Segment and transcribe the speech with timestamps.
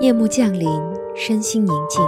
[0.00, 0.68] 夜幕降临，
[1.14, 2.04] 身心宁静，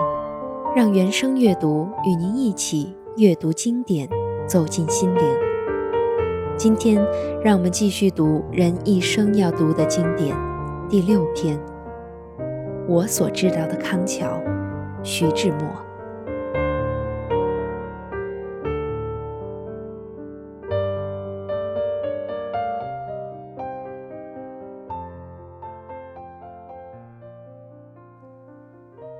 [0.75, 4.09] 让原声阅读与您一起阅读经典，
[4.49, 5.23] 走进心灵。
[6.57, 7.01] 今天，
[7.45, 10.37] 让我们继续读人一生要读的经典
[10.89, 11.57] 第六篇
[12.89, 14.27] 《我所知道的康桥》，
[15.05, 15.86] 徐志摩。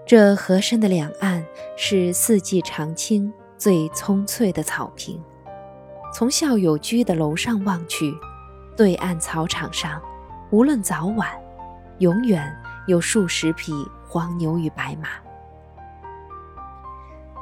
[0.07, 1.45] 这河山的两岸
[1.77, 5.21] 是四季常青、最葱翠的草坪。
[6.15, 8.17] 从校友居的楼上望去，
[8.77, 10.01] 对岸草场上，
[10.51, 11.29] 无论早晚，
[11.99, 12.57] 永远
[12.87, 13.73] 有数十匹
[14.07, 15.09] 黄牛与白马。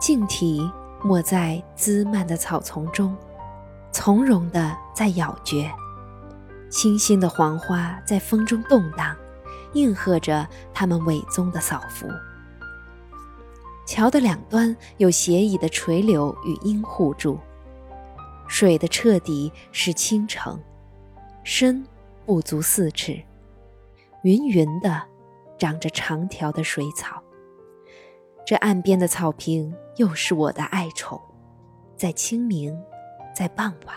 [0.00, 0.66] 静体
[1.02, 3.14] 没在滋蔓的草丛中，
[3.92, 5.70] 从容地在咬嚼。
[6.70, 9.14] 清新的黄花在风中动荡，
[9.74, 12.08] 应和着它们伪宗的扫拂。
[13.86, 17.38] 桥的两端有斜倚的垂柳与荫护住，
[18.48, 20.58] 水的彻底是清澄，
[21.42, 21.84] 深
[22.24, 23.22] 不足四尺，
[24.22, 25.02] 匀匀的
[25.58, 27.22] 长着长条的水草。
[28.46, 31.20] 这岸边的草坪又是我的爱宠，
[31.94, 32.74] 在清明，
[33.34, 33.94] 在傍晚，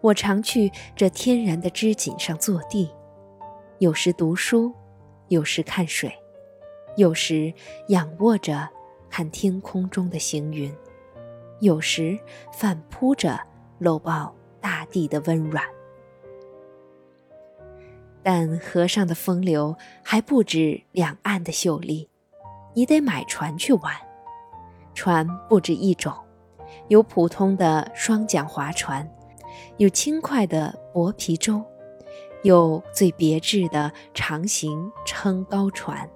[0.00, 2.90] 我常去这天然的织锦上坐地，
[3.80, 4.72] 有时读书，
[5.28, 6.10] 有时看水，
[6.96, 7.52] 有时
[7.88, 8.66] 仰卧着。
[9.16, 10.74] 看天空中的行云，
[11.60, 12.18] 有时
[12.52, 13.38] 反扑着
[13.78, 15.64] 搂抱大地的温软。
[18.24, 22.08] 但河上的风流还不止两岸的秀丽，
[22.74, 23.94] 你得买船去玩。
[24.94, 26.12] 船不止一种，
[26.88, 29.08] 有普通的双桨划船，
[29.76, 31.62] 有轻快的薄皮舟，
[32.42, 36.10] 有最别致的长形撑高船。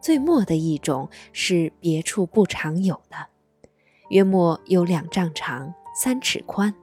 [0.00, 3.16] 最末的一种是别处不常有的，
[4.08, 6.74] 约莫有两丈长、三尺宽，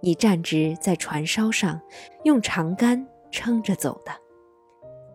[0.00, 1.80] 你站直在船梢上，
[2.24, 4.12] 用长杆撑着走的。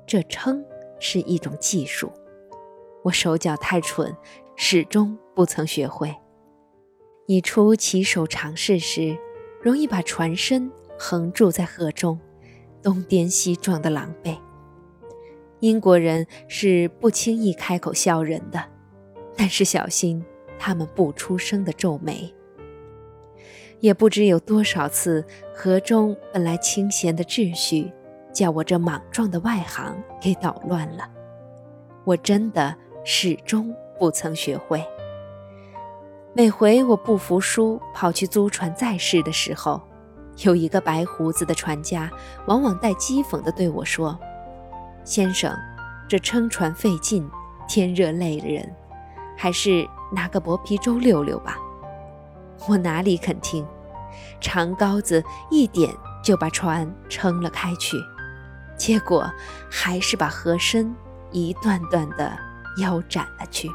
[0.05, 0.63] 这撑
[0.99, 2.11] 是一种技术，
[3.03, 4.15] 我手脚太蠢，
[4.57, 6.13] 始终不曾学会。
[7.27, 9.17] 你初起手尝试时，
[9.61, 12.19] 容易把船身横住在河中，
[12.83, 14.37] 东颠西撞的狼狈。
[15.61, 18.63] 英国人是不轻易开口笑人的，
[19.37, 20.25] 但是小心
[20.57, 22.33] 他们不出声的皱眉。
[23.79, 25.23] 也不知有多少次，
[25.55, 27.91] 河中本来清闲的秩序，
[28.33, 31.07] 叫我这莽撞的外行给捣乱了。
[32.05, 34.83] 我真的始终不曾学会。
[36.33, 39.79] 每回我不服输，跑去租船再试的时候，
[40.43, 42.09] 有一个白胡子的船家，
[42.47, 44.19] 往往带讥讽地对我说。
[45.03, 45.57] 先生，
[46.07, 47.29] 这撑船费劲，
[47.67, 48.75] 天热累了人，
[49.37, 51.57] 还是拿个薄皮舟溜溜吧。
[52.67, 53.65] 我哪里肯听，
[54.39, 55.91] 长篙子一点
[56.23, 57.97] 就把船撑了开去，
[58.77, 59.29] 结果
[59.69, 60.95] 还是把河身
[61.31, 62.37] 一段段的
[62.77, 63.69] 腰斩了去。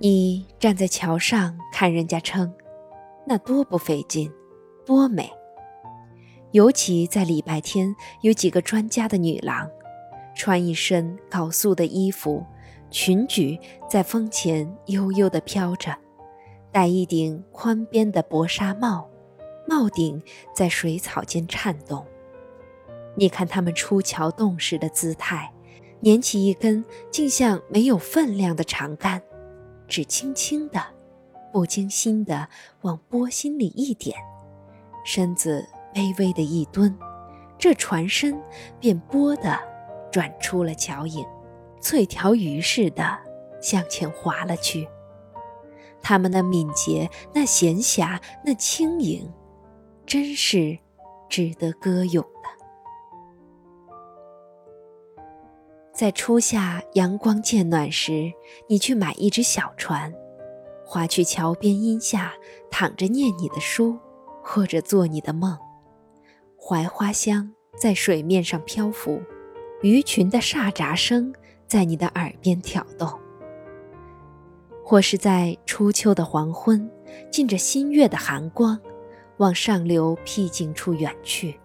[0.00, 2.54] 你站在桥上看人家撑，
[3.26, 4.32] 那多不费劲，
[4.86, 5.28] 多美。
[6.52, 7.92] 尤其在礼拜天，
[8.22, 9.68] 有几个专家的女郎，
[10.36, 12.46] 穿一身缟素的衣服，
[12.92, 13.58] 裙裾
[13.90, 15.92] 在风前悠悠地飘着，
[16.70, 19.10] 戴一顶宽边的薄纱帽，
[19.66, 20.22] 帽顶
[20.54, 22.06] 在水草间颤动。
[23.16, 25.52] 你看他们出桥洞时的姿态，
[25.98, 29.20] 捻起一根竟像没有分量的长杆。
[29.88, 30.80] 只轻轻的，
[31.52, 32.48] 不经心的
[32.82, 34.16] 往波心里一点，
[35.04, 36.96] 身子微微的一蹲，
[37.58, 38.40] 这船身
[38.78, 39.58] 便波的
[40.12, 41.26] 转出了脚影，
[41.80, 43.18] 翠条鱼似的
[43.60, 44.86] 向前滑了去。
[46.00, 49.32] 他们那敏捷，那闲暇，那轻盈，
[50.06, 50.78] 真是
[51.28, 52.57] 值得歌咏的。
[55.98, 58.32] 在初夏阳光渐暖时，
[58.68, 60.14] 你去买一只小船，
[60.86, 62.32] 划去桥边荫下，
[62.70, 63.98] 躺着念你的书，
[64.40, 65.58] 或者做你的梦。
[66.56, 69.20] 槐花香在水面上漂浮，
[69.82, 71.34] 鱼群的沙闸声
[71.66, 73.10] 在你的耳边挑动。
[74.84, 76.88] 或是在初秋的黄昏，
[77.28, 78.78] 浸着新月的寒光，
[79.38, 81.58] 往上流僻静处远去。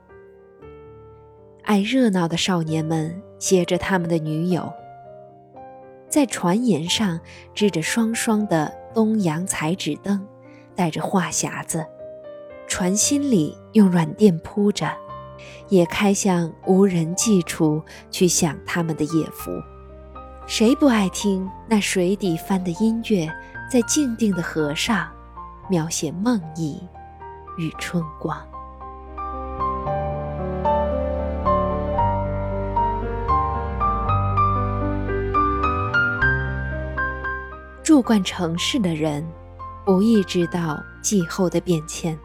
[1.63, 4.71] 爱热闹的少年们携着他们的女友，
[6.09, 7.19] 在船沿上
[7.53, 10.25] 支着双双的东洋彩纸灯，
[10.75, 11.85] 带着话匣子，
[12.67, 14.91] 船心里用软垫铺着，
[15.69, 17.81] 也开向无人迹处
[18.11, 19.51] 去享他们的夜福。
[20.45, 23.33] 谁不爱听那水底翻的音乐，
[23.71, 25.09] 在静定的河上，
[25.69, 26.81] 描写梦意
[27.57, 28.37] 与春光？
[37.93, 39.23] 住惯城市的人，
[39.85, 42.17] 不易知道季候的变迁。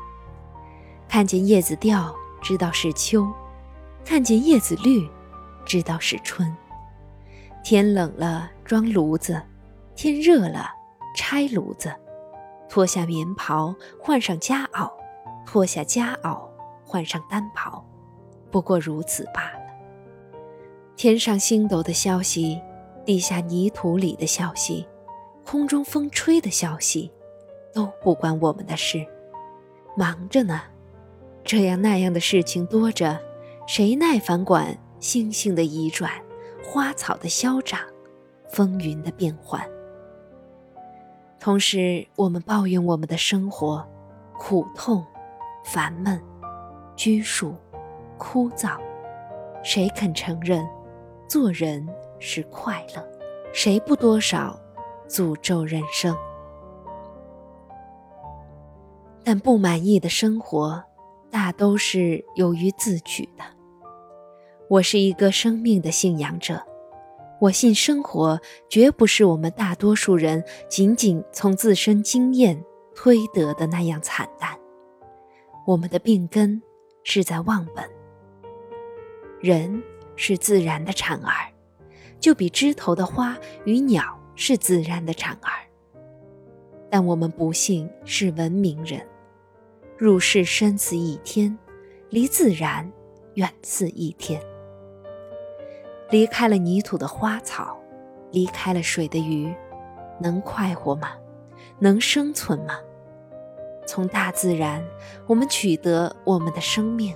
[1.07, 2.11] 看见叶子掉，
[2.41, 3.21] 知道是秋；
[4.03, 5.07] 看见叶子绿，
[5.67, 6.57] 知道是春。
[7.63, 9.35] 天冷了，装炉子；
[9.95, 10.71] 天热了，
[11.15, 11.95] 拆炉子。
[12.71, 14.91] 脱下棉袍，换上夹袄；
[15.45, 16.41] 脱下夹袄，
[16.83, 17.85] 换上单袍。
[18.51, 19.61] 不过如此罢了。
[20.97, 22.59] 天上星斗的消息，
[23.05, 24.89] 地下泥土里的消息，
[25.51, 27.11] 空中风吹的消息，
[27.73, 29.07] 都不关我们的事。
[29.97, 30.61] 忙着呢，
[31.43, 33.19] 这样那样的事情多着，
[33.67, 36.13] 谁耐烦管星星的移转？
[36.63, 37.81] 花草的消长，
[38.51, 39.67] 风云的变幻。
[41.41, 43.83] 同时，我们抱怨我们的生活
[44.39, 45.03] 苦痛、
[45.65, 46.21] 烦闷、
[46.95, 47.55] 拘束、
[48.19, 48.79] 枯燥。
[49.65, 50.63] 谁肯承认
[51.27, 53.03] 做人是快乐？
[53.55, 54.61] 谁不多少
[55.09, 56.15] 诅咒人生？
[59.25, 60.85] 但不满意的生活，
[61.31, 63.45] 大都是由于自取的。
[64.69, 66.63] 我是一个生命的信仰者，
[67.41, 68.39] 我信生活
[68.69, 72.63] 绝不是我们大多数人仅仅从自身经验
[72.95, 74.59] 推得的那样惨淡。
[75.67, 76.63] 我们的病根
[77.03, 77.89] 是在忘本。
[79.41, 79.83] 人
[80.17, 81.53] 是自然的产儿，
[82.19, 85.67] 就比枝头的花与鸟是自然的产儿。
[86.89, 89.05] 但我们不幸是文明人，
[89.99, 91.59] 入世深似一天，
[92.09, 92.91] 离自然
[93.35, 94.41] 远似一天。
[96.09, 97.77] 离开了泥土的花草，
[98.31, 99.53] 离开了水的鱼，
[100.21, 101.11] 能快活吗？
[101.81, 102.79] 能生存吗？
[103.87, 104.83] 从大自然，
[105.27, 107.13] 我们取得我们的生命；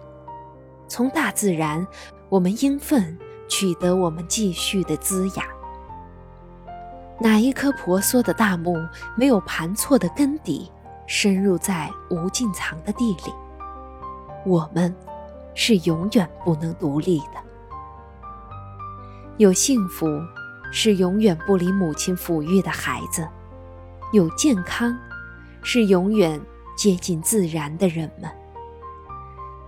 [0.88, 1.86] 从大自然，
[2.28, 3.16] 我们应分
[3.48, 5.61] 取得我们继续的滋养。
[7.22, 8.76] 哪一棵婆娑的大木
[9.14, 10.68] 没有盘错的根底，
[11.06, 13.32] 深入在无尽藏的地里？
[14.44, 14.92] 我们
[15.54, 17.40] 是永远不能独立的。
[19.36, 20.04] 有幸福，
[20.72, 23.22] 是永远不离母亲抚育的孩子；
[24.12, 24.92] 有健康，
[25.62, 26.40] 是永远
[26.76, 28.28] 接近自然的人们。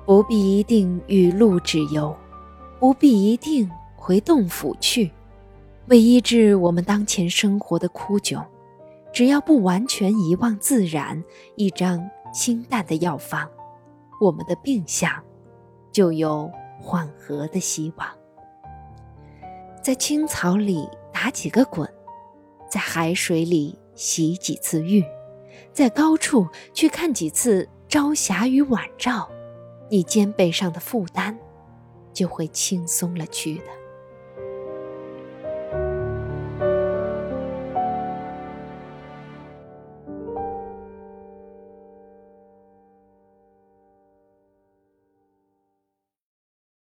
[0.05, 2.17] 不必一定与路止游，
[2.81, 5.13] 不必一定回洞府去，
[5.89, 8.43] 为医治我们当前生活的枯窘，
[9.13, 11.23] 只要不完全遗忘自然，
[11.57, 13.47] 一张清淡的药方，
[14.19, 15.13] 我们的病象
[15.93, 16.51] 就有
[16.81, 18.09] 缓和的希望。
[19.83, 21.87] 在青草里打几个滚，
[22.71, 25.05] 在海水里洗几次浴，
[25.71, 29.31] 在高处去看几次朝霞与晚照，
[29.91, 31.39] 你肩背上的负担
[32.15, 33.65] 就会轻松了去的。